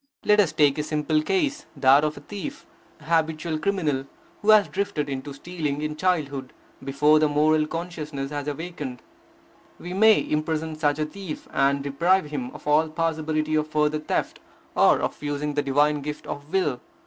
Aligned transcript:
Let 0.25 0.39
us 0.39 0.51
take 0.51 0.79
a 0.79 0.83
simple 0.83 1.21
case, 1.21 1.67
that 1.77 2.03
of 2.03 2.17
a 2.17 2.21
thief, 2.21 2.65
a 3.01 3.03
habitual 3.03 3.59
criminal, 3.59 4.05
who 4.41 4.49
has 4.49 4.67
drifted 4.67 5.09
into 5.09 5.31
stealing 5.31 5.83
in 5.83 5.95
childhood, 5.95 6.53
before 6.83 7.19
the 7.19 7.27
moral 7.29 7.67
consciousness 7.67 8.31
has 8.31 8.47
awakened. 8.47 9.03
We 9.77 9.93
may 9.93 10.27
imprison 10.27 10.75
such 10.75 10.97
a 10.97 11.05
thief, 11.05 11.47
and 11.53 11.83
deprive 11.83 12.31
him 12.31 12.49
of 12.49 12.65
all 12.65 12.89
possibility 12.89 13.53
of 13.53 13.67
further 13.67 13.99
theft, 13.99 14.39
or 14.73 14.97
of 15.01 15.21
using 15.21 15.53
the 15.53 15.61
divine 15.61 16.01
gift 16.01 16.25
of 16.25 16.51
will. 16.51 16.81